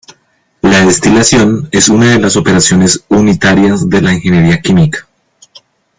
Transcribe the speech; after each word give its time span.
La 0.63 0.83
destilación 0.83 1.67
es 1.71 1.87
una 1.87 2.07
de 2.09 2.19
las 2.19 2.35
operaciones 2.35 3.03
unitarias 3.09 3.87
de 3.87 4.01
la 4.01 4.11
ingeniería 4.13 4.59
química. 4.59 5.07